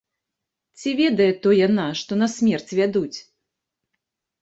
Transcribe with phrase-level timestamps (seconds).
[0.77, 3.17] Ці ведае то яна, што на смерць вядуць?